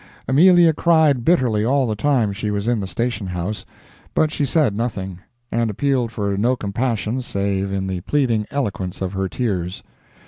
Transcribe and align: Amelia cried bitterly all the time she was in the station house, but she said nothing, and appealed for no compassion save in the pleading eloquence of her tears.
Amelia 0.27 0.73
cried 0.73 1.23
bitterly 1.23 1.63
all 1.63 1.85
the 1.85 1.95
time 1.95 2.33
she 2.33 2.49
was 2.49 2.67
in 2.67 2.79
the 2.79 2.87
station 2.87 3.27
house, 3.27 3.67
but 4.15 4.31
she 4.31 4.45
said 4.45 4.75
nothing, 4.75 5.19
and 5.51 5.69
appealed 5.69 6.11
for 6.11 6.35
no 6.37 6.55
compassion 6.55 7.21
save 7.21 7.71
in 7.71 7.85
the 7.85 8.01
pleading 8.01 8.47
eloquence 8.49 8.99
of 9.03 9.13
her 9.13 9.29
tears. 9.29 9.83